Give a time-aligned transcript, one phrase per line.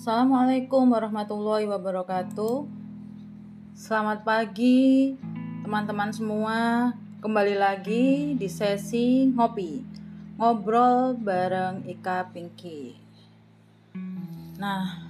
[0.00, 2.64] Assalamualaikum warahmatullahi wabarakatuh.
[3.76, 5.12] Selamat pagi,
[5.60, 6.88] teman-teman semua.
[7.20, 9.84] Kembali lagi di sesi ngopi,
[10.40, 12.96] ngobrol bareng Ika Pinky.
[14.56, 15.04] Nah,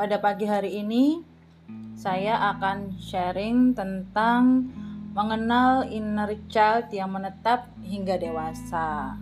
[0.00, 1.20] pada pagi hari ini
[1.92, 4.72] saya akan sharing tentang
[5.12, 9.12] mengenal inner child yang menetap hingga dewasa.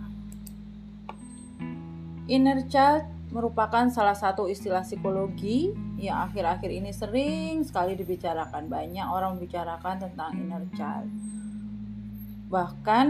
[2.31, 8.67] Inner child merupakan salah satu istilah psikologi yang akhir-akhir ini sering sekali dibicarakan.
[8.67, 11.07] Banyak orang membicarakan tentang inner child.
[12.51, 13.07] Bahkan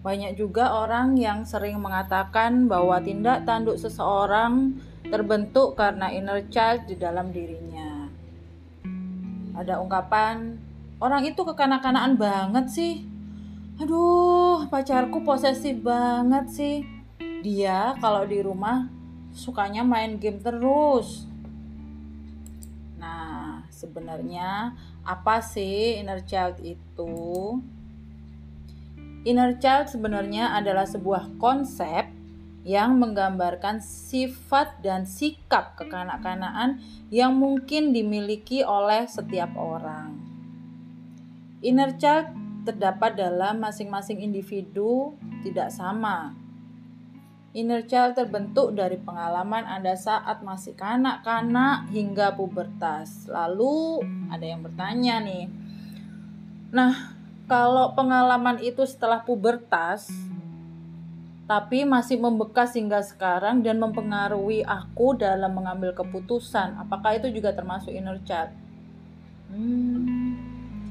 [0.00, 6.96] banyak juga orang yang sering mengatakan bahwa tindak tanduk seseorang terbentuk karena inner child di
[6.96, 8.08] dalam dirinya.
[9.52, 10.56] Ada ungkapan,
[11.04, 12.94] orang itu kekanak-kanakan banget sih.
[13.78, 16.76] Aduh, pacarku posesif banget sih
[17.38, 18.97] dia kalau di rumah
[19.32, 21.28] sukanya main game terus.
[22.98, 24.74] Nah, sebenarnya
[25.06, 27.58] apa sih inner child itu?
[29.26, 32.10] Inner child sebenarnya adalah sebuah konsep
[32.68, 40.20] yang menggambarkan sifat dan sikap kekanak-kanaan yang mungkin dimiliki oleh setiap orang.
[41.64, 42.34] Inner child
[42.68, 46.36] terdapat dalam masing-masing individu tidak sama
[47.56, 53.24] Inner child terbentuk dari pengalaman Anda saat masih kanak-kanak hingga pubertas.
[53.24, 55.48] Lalu ada yang bertanya nih.
[56.68, 57.16] Nah,
[57.48, 60.12] kalau pengalaman itu setelah pubertas
[61.48, 67.88] tapi masih membekas hingga sekarang dan mempengaruhi aku dalam mengambil keputusan, apakah itu juga termasuk
[67.88, 68.52] inner child?
[69.48, 70.36] Hmm,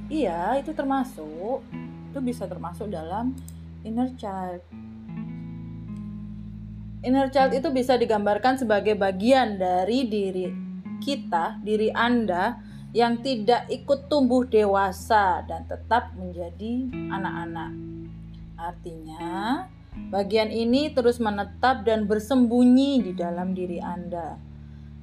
[0.10, 1.62] iya, itu termasuk.
[2.10, 3.38] Itu bisa termasuk dalam
[3.86, 4.66] inner child.
[7.06, 10.50] Inner child itu bisa digambarkan sebagai bagian dari diri
[10.98, 12.58] kita, diri Anda
[12.90, 17.72] yang tidak ikut tumbuh dewasa dan tetap menjadi anak-anak.
[18.58, 19.70] Artinya,
[20.10, 24.42] bagian ini terus menetap dan bersembunyi di dalam diri Anda.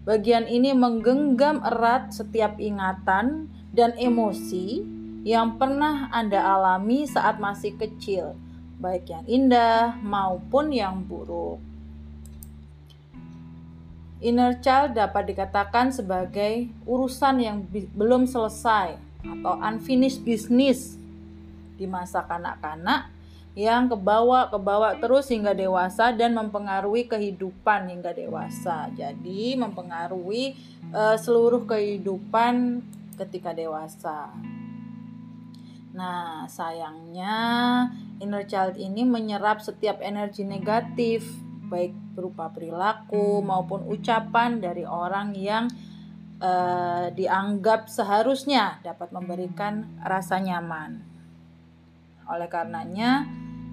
[0.02, 4.82] Bagian ini menggenggam erat setiap ingatan dan emosi
[5.22, 8.34] yang pernah Anda alami saat masih kecil,
[8.82, 11.73] baik yang indah maupun yang buruk.
[14.24, 17.60] Inner child dapat dikatakan sebagai urusan yang
[17.92, 20.96] belum selesai atau unfinished business
[21.76, 23.12] di masa kanak-kanak
[23.52, 28.88] yang kebawa kebawa terus hingga dewasa dan mempengaruhi kehidupan hingga dewasa.
[28.96, 30.56] Jadi mempengaruhi
[30.88, 32.80] uh, seluruh kehidupan
[33.20, 34.32] ketika dewasa.
[35.92, 37.36] Nah, sayangnya
[38.24, 41.22] inner child ini menyerap setiap energi negatif
[41.74, 45.66] baik berupa perilaku maupun ucapan dari orang yang
[46.38, 51.02] uh, dianggap seharusnya dapat memberikan rasa nyaman.
[52.30, 53.26] Oleh karenanya,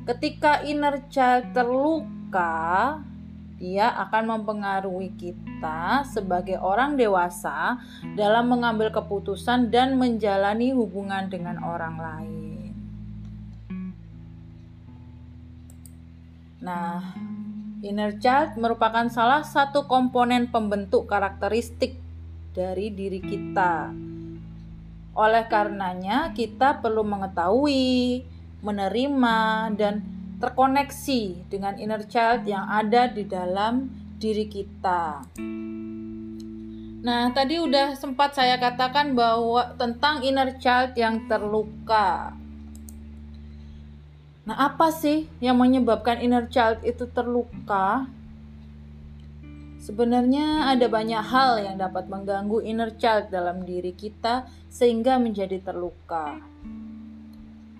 [0.09, 2.97] ketika inner child terluka,
[3.61, 7.77] dia akan mempengaruhi kita sebagai orang dewasa
[8.17, 12.73] dalam mengambil keputusan dan menjalani hubungan dengan orang lain.
[16.61, 17.01] Nah,
[17.81, 21.97] Inner child merupakan salah satu komponen pembentuk karakteristik
[22.53, 23.89] dari diri kita.
[25.17, 28.21] Oleh karenanya, kita perlu mengetahui,
[28.61, 30.05] menerima, dan
[30.37, 33.89] terkoneksi dengan inner child yang ada di dalam
[34.21, 35.25] diri kita.
[37.01, 42.37] Nah, tadi udah sempat saya katakan bahwa tentang inner child yang terluka.
[44.41, 48.09] Nah, apa sih yang menyebabkan inner child itu terluka?
[49.81, 56.41] Sebenarnya ada banyak hal yang dapat mengganggu inner child dalam diri kita sehingga menjadi terluka.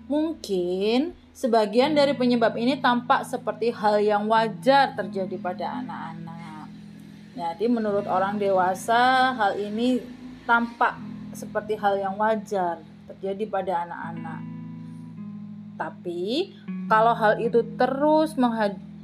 [0.06, 6.66] Mungkin sebagian dari penyebab ini tampak seperti hal yang wajar terjadi pada anak-anak.
[7.32, 10.02] Jadi menurut orang dewasa hal ini
[10.44, 10.98] tampak
[11.32, 14.51] seperti hal yang wajar terjadi pada anak-anak.
[15.76, 16.52] Tapi
[16.86, 18.36] kalau hal itu terus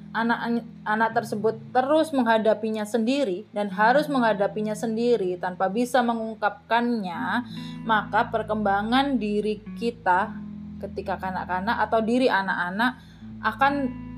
[0.08, 7.44] anak anak tersebut terus menghadapinya sendiri dan harus menghadapinya sendiri tanpa bisa mengungkapkannya,
[7.84, 10.32] maka perkembangan diri kita
[10.80, 12.98] ketika kanak-kanak atau diri anak-anak
[13.42, 13.72] akan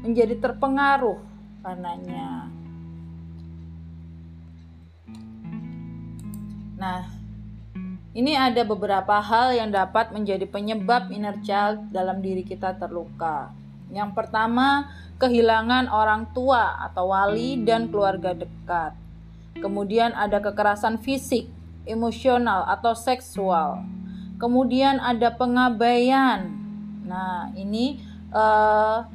[0.06, 1.18] menjadi terpengaruh
[1.60, 2.48] karenanya.
[6.80, 7.19] Nah,
[8.20, 13.48] ini ada beberapa hal yang dapat menjadi penyebab inner child dalam diri kita terluka.
[13.88, 18.92] Yang pertama, kehilangan orang tua atau wali dan keluarga dekat.
[19.56, 21.48] Kemudian ada kekerasan fisik,
[21.88, 23.88] emosional atau seksual.
[24.36, 26.44] Kemudian ada pengabaian.
[27.08, 28.04] Nah, ini
[28.36, 29.08] uh,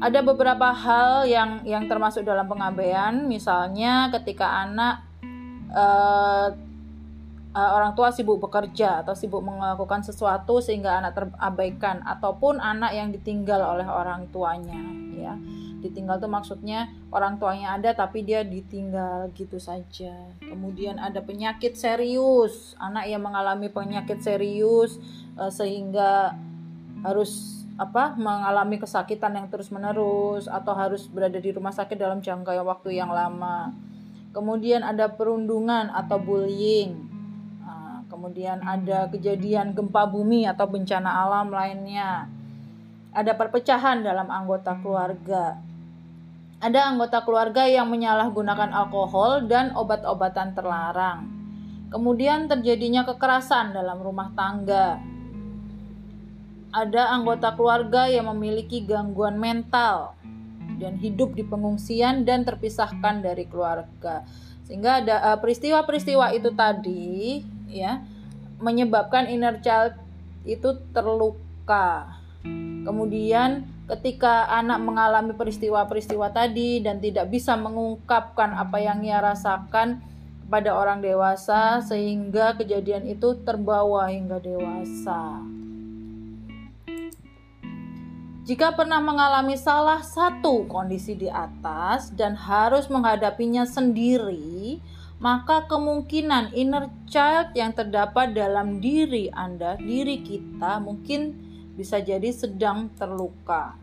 [0.00, 5.02] ada beberapa hal yang yang termasuk dalam pengabaian, misalnya ketika anak
[5.74, 6.69] uh,
[7.54, 13.10] uh, orang tua sibuk bekerja atau sibuk melakukan sesuatu sehingga anak terabaikan ataupun anak yang
[13.10, 14.80] ditinggal oleh orang tuanya,
[15.14, 15.34] ya.
[15.80, 20.12] Ditinggal tuh maksudnya orang tuanya ada tapi dia ditinggal gitu saja.
[20.44, 25.00] Kemudian ada penyakit serius anak yang mengalami penyakit serius
[25.40, 26.36] uh, sehingga
[27.00, 32.60] harus apa mengalami kesakitan yang terus menerus atau harus berada di rumah sakit dalam jangka
[32.60, 33.72] waktu yang lama.
[34.36, 37.09] Kemudian ada perundungan atau bullying
[38.20, 42.28] kemudian ada kejadian gempa bumi atau bencana alam lainnya
[43.16, 45.56] ada perpecahan dalam anggota keluarga
[46.60, 51.24] ada anggota keluarga yang menyalahgunakan alkohol dan obat-obatan terlarang.
[51.88, 55.00] Kemudian terjadinya kekerasan dalam rumah tangga.
[56.68, 60.12] Ada anggota keluarga yang memiliki gangguan mental
[60.76, 64.28] dan hidup di pengungsian dan terpisahkan dari keluarga.
[64.68, 67.40] Sehingga ada uh, peristiwa-peristiwa itu tadi
[67.70, 68.02] ya
[68.60, 69.96] menyebabkan inner child
[70.44, 72.20] itu terluka.
[72.84, 80.00] Kemudian ketika anak mengalami peristiwa-peristiwa tadi dan tidak bisa mengungkapkan apa yang ia rasakan
[80.50, 85.40] pada orang dewasa sehingga kejadian itu terbawa hingga dewasa.
[88.50, 94.82] Jika pernah mengalami salah satu kondisi di atas dan harus menghadapinya sendiri,
[95.20, 101.36] maka kemungkinan inner child yang terdapat dalam diri Anda, diri kita, mungkin
[101.76, 103.76] bisa jadi sedang terluka.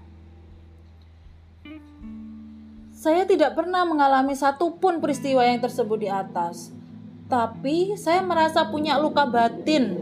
[2.97, 6.73] Saya tidak pernah mengalami satupun peristiwa yang tersebut di atas,
[7.29, 9.93] tapi saya merasa punya luka batin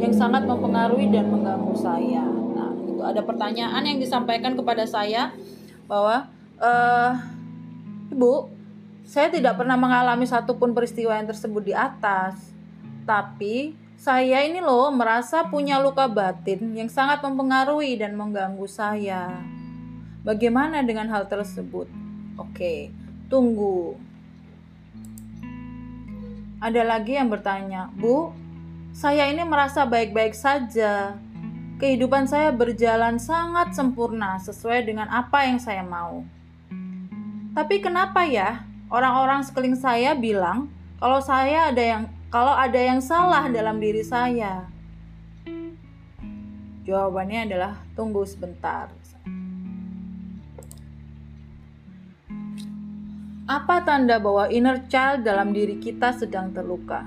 [0.00, 2.24] yang sangat mempengaruhi dan mengganggu saya.
[2.24, 5.36] Nah, itu ada pertanyaan yang disampaikan kepada saya
[5.84, 7.12] bahwa, uh,
[8.08, 8.57] Ibu,
[9.08, 12.36] saya tidak pernah mengalami satupun peristiwa yang tersebut di atas,
[13.08, 19.32] tapi saya ini loh merasa punya luka batin yang sangat mempengaruhi dan mengganggu saya.
[20.20, 21.88] Bagaimana dengan hal tersebut?
[22.36, 22.92] Oke,
[23.32, 23.96] tunggu.
[26.60, 28.36] Ada lagi yang bertanya, "Bu,
[28.92, 31.16] saya ini merasa baik-baik saja.
[31.80, 36.28] Kehidupan saya berjalan sangat sempurna sesuai dengan apa yang saya mau.
[37.56, 43.48] Tapi kenapa ya orang-orang sekeliling saya bilang kalau saya ada yang kalau ada yang salah
[43.48, 44.68] dalam diri saya?"
[46.88, 48.88] Jawabannya adalah tunggu sebentar.
[53.48, 57.00] Apa tanda bahwa inner child dalam diri kita sedang terluka?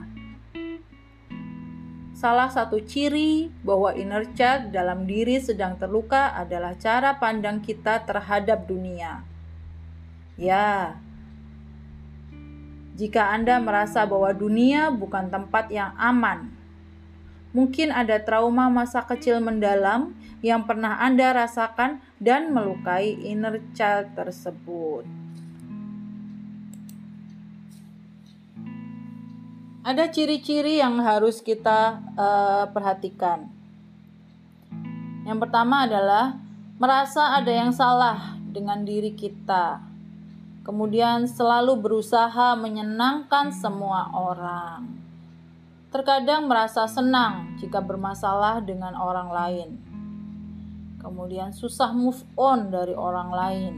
[2.17, 8.69] Salah satu ciri bahwa inner child dalam diri sedang terluka adalah cara pandang kita terhadap
[8.69, 9.25] dunia.
[10.37, 10.97] Ya,
[13.01, 16.53] jika Anda merasa bahwa dunia bukan tempat yang aman,
[17.49, 20.13] mungkin ada trauma masa kecil mendalam
[20.45, 25.09] yang pernah Anda rasakan dan melukai inner child tersebut.
[29.81, 33.49] ada ciri-ciri yang harus kita uh, perhatikan.
[35.25, 36.37] Yang pertama adalah
[36.77, 39.90] merasa ada yang salah dengan diri kita.
[40.61, 44.85] Kemudian selalu berusaha menyenangkan semua orang.
[45.89, 49.69] Terkadang merasa senang jika bermasalah dengan orang lain.
[51.01, 53.73] Kemudian susah move on dari orang lain.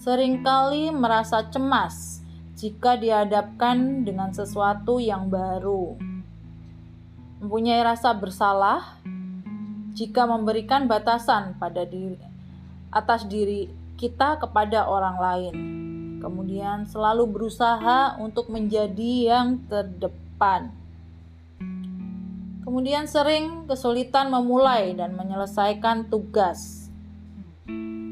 [0.00, 2.24] Seringkali merasa cemas
[2.56, 5.92] jika dihadapkan dengan sesuatu yang baru.
[7.44, 8.96] Mempunyai rasa bersalah
[9.92, 12.16] jika memberikan batasan pada diri
[12.88, 15.56] atas diri kita kepada orang lain.
[16.20, 20.72] Kemudian selalu berusaha untuk menjadi yang terdepan.
[22.62, 26.92] Kemudian sering kesulitan memulai dan menyelesaikan tugas.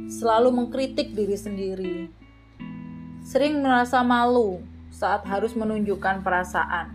[0.09, 2.25] Selalu mengkritik diri sendiri
[3.25, 4.61] sering merasa malu
[4.93, 6.93] saat harus menunjukkan perasaan.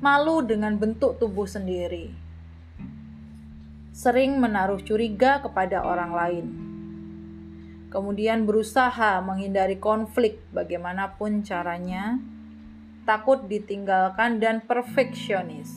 [0.00, 2.10] Malu dengan bentuk tubuh sendiri.
[3.92, 6.71] Sering menaruh curiga kepada orang lain.
[7.92, 12.16] Kemudian berusaha menghindari konflik bagaimanapun caranya.
[13.04, 15.68] Takut ditinggalkan dan perfeksionis.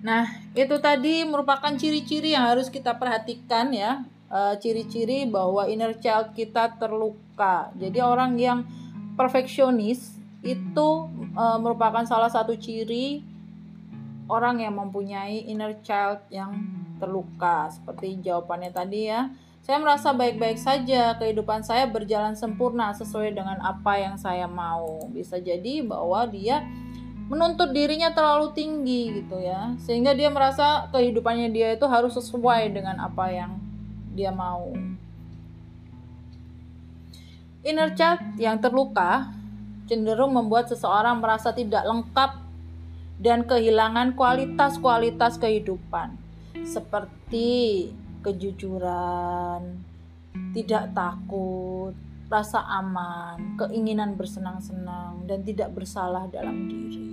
[0.00, 4.04] Nah, itu tadi merupakan ciri-ciri yang harus kita perhatikan ya
[4.34, 7.70] uh, ciri-ciri bahwa inner child kita terluka.
[7.76, 8.64] Jadi orang yang
[9.14, 10.88] perfeksionis itu
[11.38, 13.24] uh, merupakan salah satu ciri
[14.28, 16.52] orang yang mempunyai inner child yang
[17.04, 17.68] terluka.
[17.68, 19.28] Seperti jawabannya tadi ya.
[19.64, 25.08] Saya merasa baik-baik saja, kehidupan saya berjalan sempurna sesuai dengan apa yang saya mau.
[25.12, 26.64] Bisa jadi bahwa dia
[27.24, 33.00] menuntut dirinya terlalu tinggi gitu ya sehingga dia merasa kehidupannya dia itu harus sesuai dengan
[33.00, 33.56] apa yang
[34.12, 34.76] dia mau
[37.64, 39.32] inner child yang terluka
[39.88, 42.44] cenderung membuat seseorang merasa tidak lengkap
[43.16, 46.20] dan kehilangan kualitas-kualitas kehidupan
[46.62, 47.90] seperti
[48.22, 49.82] kejujuran,
[50.54, 51.94] tidak takut,
[52.30, 57.06] rasa aman, keinginan bersenang-senang dan tidak bersalah dalam diri.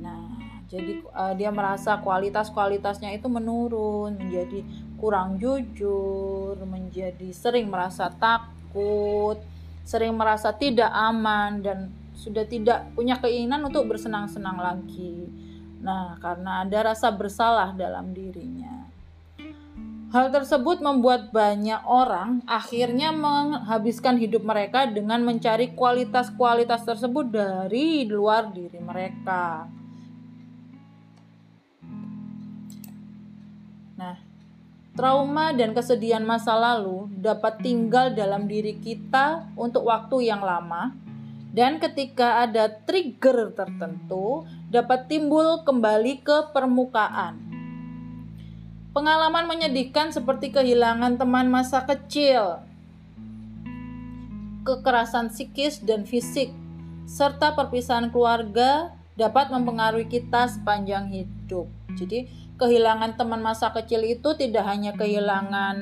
[0.00, 4.64] Nah, jadi uh, dia merasa kualitas-kualitasnya itu menurun, menjadi
[4.96, 9.38] kurang jujur, menjadi sering merasa takut,
[9.82, 11.78] sering merasa tidak aman dan
[12.14, 15.26] sudah tidak punya keinginan untuk bersenang-senang lagi.
[15.82, 18.86] Nah, karena ada rasa bersalah dalam dirinya.
[20.12, 28.52] Hal tersebut membuat banyak orang akhirnya menghabiskan hidup mereka dengan mencari kualitas-kualitas tersebut dari luar
[28.52, 29.66] diri mereka.
[33.96, 34.20] Nah,
[34.92, 40.92] trauma dan kesedihan masa lalu dapat tinggal dalam diri kita untuk waktu yang lama,
[41.56, 47.52] dan ketika ada trigger tertentu, dapat timbul kembali ke permukaan
[48.92, 52.60] Pengalaman menyedihkan seperti kehilangan teman masa kecil,
[54.68, 56.52] kekerasan psikis dan fisik,
[57.08, 61.72] serta perpisahan keluarga dapat mempengaruhi kita sepanjang hidup.
[61.96, 62.28] Jadi,
[62.60, 65.76] kehilangan teman masa kecil itu tidak hanya kehilangan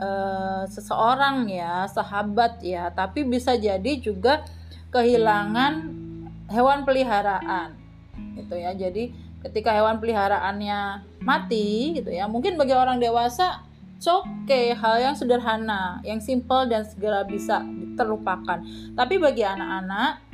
[0.00, 4.40] uh, seseorang ya, sahabat ya, tapi bisa jadi juga
[4.88, 5.84] kehilangan
[6.48, 7.83] hewan peliharaan.
[8.34, 8.72] Gitu ya.
[8.74, 13.60] Jadi, ketika hewan peliharaannya mati gitu ya mungkin bagi orang dewasa
[14.04, 17.60] oke okay, hal yang sederhana yang simple dan segera bisa
[17.94, 18.64] terlupakan
[18.96, 20.24] tapi bagi anak-anak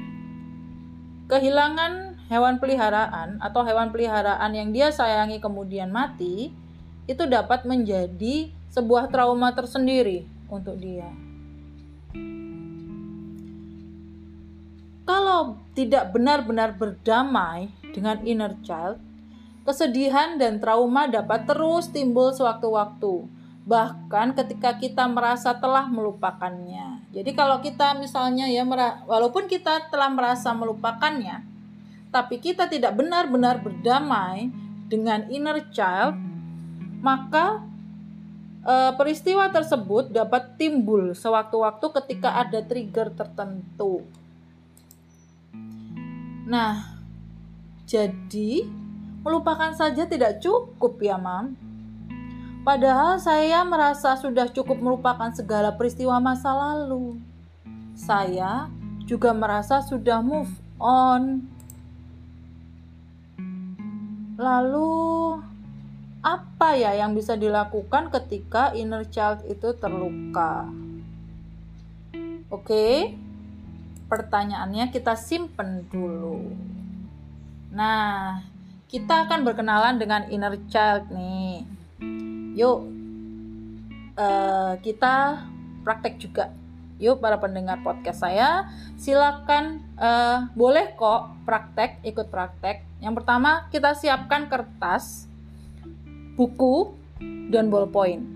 [1.27, 6.55] kehilangan hewan peliharaan atau hewan peliharaan yang dia sayangi kemudian mati
[7.11, 11.11] itu dapat menjadi sebuah trauma tersendiri untuk dia
[15.11, 19.03] kalau tidak benar-benar berdamai dengan inner child,
[19.67, 23.27] kesedihan dan trauma dapat terus timbul sewaktu-waktu,
[23.67, 27.03] bahkan ketika kita merasa telah melupakannya.
[27.11, 28.63] Jadi kalau kita misalnya ya
[29.03, 31.43] walaupun kita telah merasa melupakannya,
[32.15, 34.47] tapi kita tidak benar-benar berdamai
[34.87, 36.15] dengan inner child,
[37.03, 37.67] maka
[38.63, 44.20] e, peristiwa tersebut dapat timbul sewaktu-waktu ketika ada trigger tertentu.
[46.51, 46.99] Nah,
[47.87, 48.67] jadi,
[49.23, 51.55] melupakan saja tidak cukup ya, Mam.
[52.67, 57.23] Padahal saya merasa sudah cukup melupakan segala peristiwa masa lalu.
[57.95, 58.67] Saya
[59.07, 60.51] juga merasa sudah move
[60.83, 61.47] on.
[64.35, 65.39] Lalu,
[66.19, 70.67] apa ya yang bisa dilakukan ketika inner child itu terluka?
[72.51, 73.15] Oke,
[74.11, 76.51] pertanyaannya kita simpen dulu.
[77.71, 78.43] Nah,
[78.91, 81.63] kita akan berkenalan dengan inner child nih.
[82.59, 82.79] Yuk,
[84.19, 85.47] uh, kita
[85.87, 86.51] praktek juga.
[87.01, 92.83] Yuk para pendengar podcast saya, silakan uh, boleh kok praktek, ikut praktek.
[92.99, 95.31] Yang pertama kita siapkan kertas,
[96.35, 96.93] buku,
[97.49, 98.27] dan ballpoint.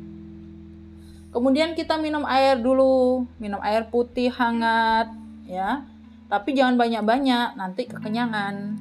[1.35, 5.24] Kemudian kita minum air dulu, minum air putih hangat,
[5.55, 5.87] ya.
[6.27, 8.75] Tapi jangan banyak-banyak, nanti kekenyangan.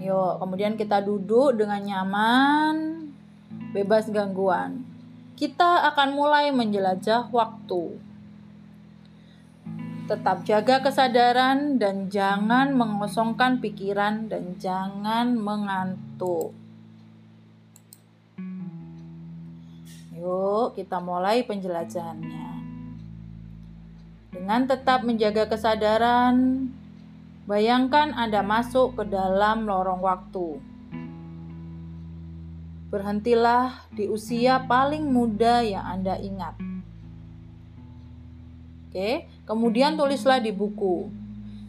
[0.00, 3.04] Yuk, kemudian kita duduk dengan nyaman,
[3.74, 4.86] bebas gangguan.
[5.36, 7.96] Kita akan mulai menjelajah waktu.
[10.08, 16.56] Tetap jaga kesadaran dan jangan mengosongkan pikiran dan jangan mengantuk.
[20.20, 22.59] Yuk, kita mulai penjelajahannya.
[24.30, 26.70] Dengan tetap menjaga kesadaran,
[27.50, 30.62] Bayangkan Anda masuk ke dalam lorong waktu.
[32.94, 36.54] Berhentilah di usia paling muda yang Anda ingat.
[38.86, 41.10] Oke, kemudian tulislah di buku.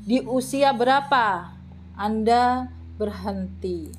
[0.05, 1.49] Di usia berapa
[1.97, 2.69] Anda
[3.01, 3.89] berhenti?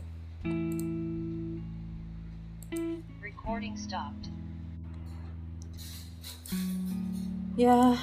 [7.58, 7.98] Ya,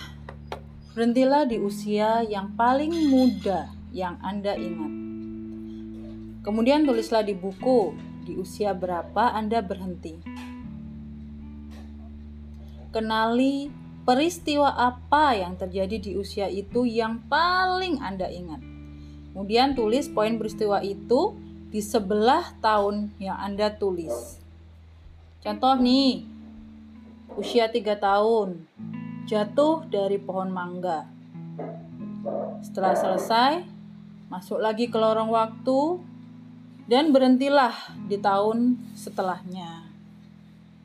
[0.93, 4.91] berhentilah di usia yang paling muda yang Anda ingat.
[6.41, 7.93] Kemudian tulislah di buku
[8.25, 10.17] di usia berapa Anda berhenti.
[12.89, 13.69] Kenali
[14.01, 18.61] peristiwa apa yang terjadi di usia itu yang paling Anda ingat.
[19.29, 21.37] Kemudian tulis poin peristiwa itu
[21.69, 24.41] di sebelah tahun yang Anda tulis.
[25.45, 26.25] Contoh nih,
[27.37, 28.65] usia 3 tahun,
[29.29, 31.05] jatuh dari pohon mangga.
[32.65, 33.61] Setelah selesai,
[34.33, 36.01] masuk lagi ke lorong waktu,
[36.89, 37.77] dan berhentilah
[38.09, 39.85] di tahun setelahnya.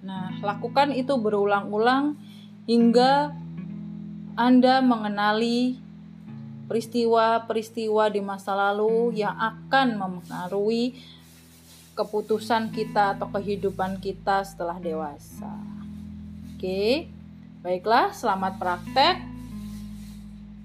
[0.04, 2.20] Nah, lakukan itu berulang-ulang
[2.68, 3.32] hingga
[4.36, 5.80] Anda mengenali
[6.68, 11.00] peristiwa-peristiwa di masa lalu yang akan mempengaruhi
[11.96, 15.56] keputusan kita atau kehidupan kita setelah dewasa.
[16.52, 17.08] Oke,
[17.64, 19.24] baiklah, selamat praktek.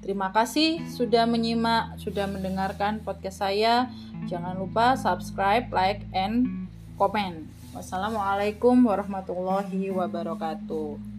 [0.03, 3.88] Terima kasih sudah menyimak, sudah mendengarkan podcast saya.
[4.27, 6.68] Jangan lupa subscribe, like, and
[7.00, 7.48] comment.
[7.72, 11.19] Wassalamualaikum warahmatullahi wabarakatuh.